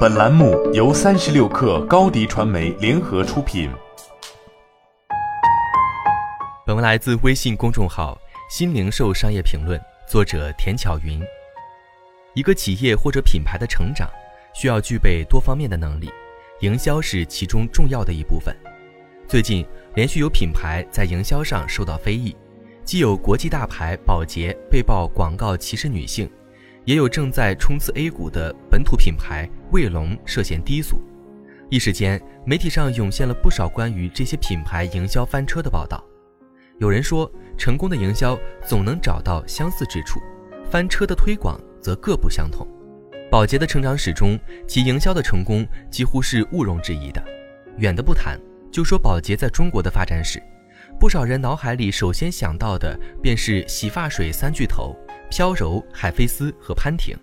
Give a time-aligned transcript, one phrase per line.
[0.00, 3.70] 本栏目由三十六氪高低传媒联合出品。
[6.64, 8.18] 本文来自微信公众号
[8.48, 9.78] “新零售商业评论”，
[10.08, 11.20] 作者田巧云。
[12.32, 14.08] 一个企业或者品牌的成长，
[14.54, 16.10] 需要具备多方面的能力，
[16.60, 18.56] 营销是其中重要的一部分。
[19.28, 22.34] 最近，连续有品牌在营销上受到非议，
[22.86, 26.26] 既有国际大牌宝洁被曝广告歧视女性。
[26.84, 31.00] 也有正在冲刺 A 股的本土品牌卫龙涉嫌低俗，
[31.68, 36.02] 一时间媒体上涌现了不少关于这些品牌营销翻车的报道。
[36.78, 40.18] 有人说，成功的营销总能找到相似之处，
[40.70, 42.66] 翻车的推广则各不相同。
[43.30, 47.22] 宝洁的成长史中，其营销的成功几乎是毋庸置疑的。
[47.76, 48.40] 远的不谈，
[48.72, 50.42] 就说宝洁在中国的发展史，
[51.00, 54.94] 不少人脑海里首先想到的便是洗发水三巨头。
[55.30, 57.16] 飘柔、海飞丝和潘婷，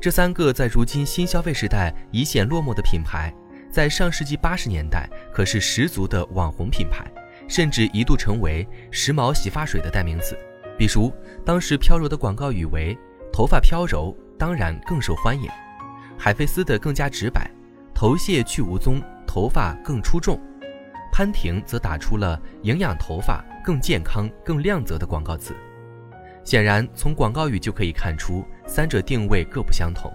[0.00, 3.32] 这三个在如今新消费时代已显落寞的品牌，
[3.70, 7.08] 在上世纪八十年代可是十足的网红品牌，
[7.46, 10.36] 甚至一度成为时髦洗发水的代名词。
[10.76, 11.12] 比如，
[11.44, 12.98] 当时飘柔的广告语为
[13.32, 15.46] “头发飘柔，当然更受欢迎”；
[16.18, 17.48] 海飞丝的更加直白
[17.94, 20.36] ，“头屑去无踪，头发更出众”；
[21.12, 25.54] 潘婷则打出了“营养头发，更健康、更亮泽”的广告词。
[26.44, 30.10] 显然，从广告语就可以看出，三者定位各不相同。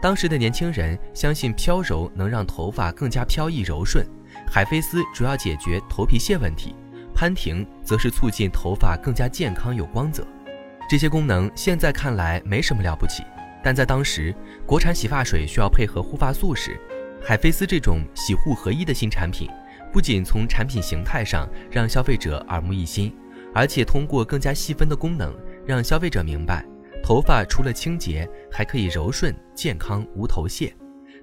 [0.00, 4.06] 当时的年轻人相信飘柔能让头发更加飘逸柔顺，
[4.50, 6.74] 海飞丝主要解决头皮屑问题，
[7.14, 10.26] 潘婷则是促进头发更加健康有光泽。
[10.88, 13.22] 这些功能现在看来没什么了不起，
[13.62, 16.80] 但在当时，国产洗发水需要配合护发素时，
[17.22, 19.50] 海飞丝这种洗护合一的新产品，
[19.92, 23.14] 不仅从产品形态上让消费者耳目一新，
[23.54, 25.34] 而且通过更加细分的功能。
[25.66, 26.64] 让消费者明白，
[27.02, 30.74] 头发除了清洁，还可以柔顺、健康、无头屑，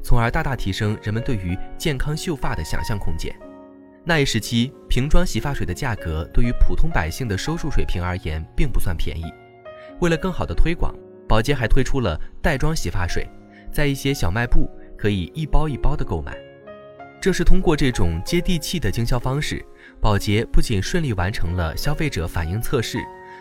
[0.04, 3.36] 从而大大提升人们对于健康秀发的想象空间。
[4.06, 9.24] 那一时期，瓶装洗发水的价格对于普通百姓的收入水平而言并不算便宜。
[10.00, 10.96] 为了更好的推广，
[11.28, 13.28] 宝洁还推出了袋装洗发水，
[13.70, 16.38] 在一些小卖部可以一包一包的购买。
[17.22, 19.64] 正是通过这种接地气的经销方式，
[20.02, 23.00] 宝洁不仅顺利完成了消费者反应测试。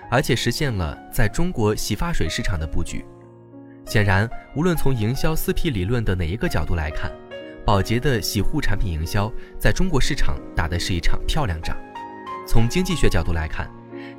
[0.08, 3.04] 而且实现了在中国洗发水市场的布局。
[3.84, 7.10] 显然，无论从营销四 P 理论的哪一个角度来看，
[7.64, 11.76] 宝洁的洗护产品营销在中国市场打的是一场漂亮仗。
[12.46, 13.68] 从经济学角度来看，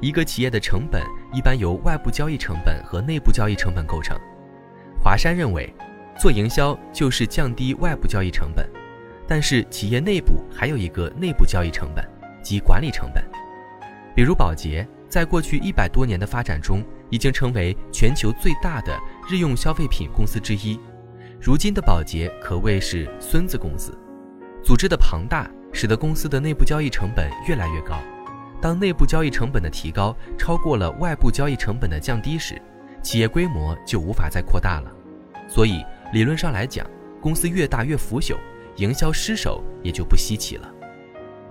[0.01, 1.01] 一个企业的成本
[1.33, 4.17] 一般由外部交易成本和内部交易成本构成。
[5.01, 5.73] 华山认为，
[6.19, 8.69] 做营销就是降低外部交易成本，
[9.27, 12.07] 但是企业内部还有一个内部交易成本，
[12.41, 13.23] 即管理成本。
[14.15, 14.87] 比如宝洁。
[15.09, 18.93] 在过去一百多年的发展中，已经成为全球最大的
[19.29, 20.77] 日用消费品公司之一。
[21.39, 23.97] 如今的宝洁可谓是孙子公司，
[24.61, 28.01] 组织的庞大使得公司的内部交易成本越来越高。
[28.61, 32.61] 当内部交易成本的提高超过了外部交易成本的降低时，
[33.01, 34.91] 企业规模就无法再扩大了。
[35.47, 36.85] 所以理论上来讲，
[37.21, 38.35] 公司越大越腐朽，
[38.77, 40.67] 营销失手也就不稀奇了。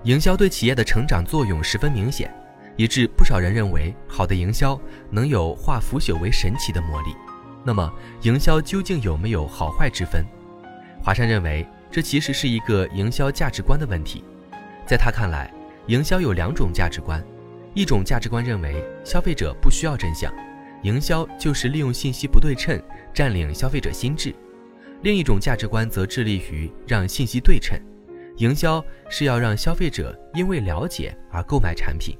[0.03, 2.29] 营销对企业的成长作用十分明显。
[2.77, 4.79] 以致不少人认为，好的营销
[5.09, 7.07] 能有化腐朽为神奇的魔力。
[7.65, 10.23] 那么，营销究竟有没有好坏之分？
[11.01, 14.23] 华山认为，这其实是一个营销价值观的问题。
[14.85, 15.51] 在他看来，
[15.87, 17.19] 营销有两种价值观：
[17.73, 20.31] 一种价值观认为消费者不需要真相，
[20.83, 22.79] 营销就是利用信息不对称
[23.11, 24.31] 占领消费者心智；
[25.03, 27.79] 另一种价值观则致力于让信息对称，
[28.37, 32.17] 营销是要让消费者因为了解而购买产品。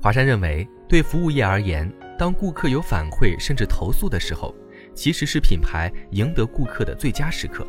[0.00, 4.54] 华山认为，对服务业而言，当顾客有反馈甚至投诉的时候，
[4.94, 7.66] 其实是品牌赢得顾客的最佳时刻。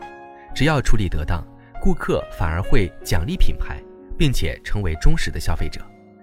[0.54, 1.46] 只要处理得当，
[1.82, 3.82] 顾客反而会奖励品牌，
[4.18, 5.82] 并且成为忠实的消费者。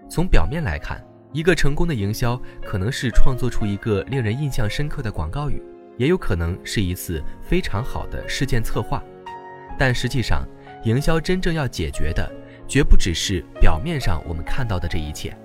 [0.09, 5.63] 从表面来看，一个成功的营销可能是创作出一个令人印象深刻的广告语，
[5.97, 9.03] 也有可能是一次非常好的事件策划。
[9.79, 10.47] 但实际上，
[10.85, 12.31] 营销真正要解决的，
[12.69, 15.37] 绝不只是表面上我们看到的这一切。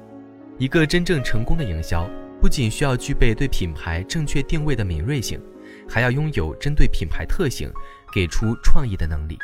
[0.57, 2.09] 一个真正成功的营销，
[2.41, 5.39] 不仅需要具备对品牌正确定位的敏锐性，
[5.87, 7.71] 还要拥有针对品牌特性
[8.13, 9.37] 给出创意的能力，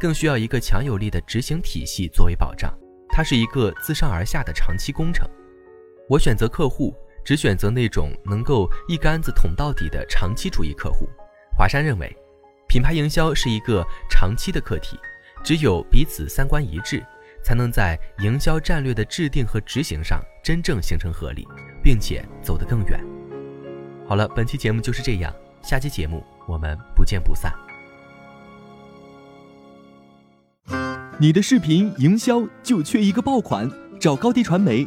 [0.00, 2.72] 更需要一个强有力的执行体系作为保障。
[3.08, 5.28] 它是一个自上而下的长期工程。
[6.08, 11.08] 我选择客户，只选择那种能够一竿子捅到底的长期主义客户。
[11.56, 12.14] 华山认为，
[12.68, 14.98] 品牌营销是一个长期的课题，
[15.42, 17.04] 只有彼此三观一致。
[17.42, 21.48] 才能在营销战略的制定和执行上真正形成合力，
[21.82, 23.02] 并且走得更远。
[24.06, 27.50] 好了，本期节目就是这样，下期节目我们不见不散。
[31.18, 34.86] 你的视频营销就缺一个爆款，找高低传媒，